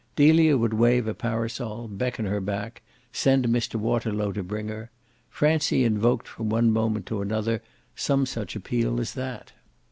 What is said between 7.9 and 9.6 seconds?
some such appeal as that.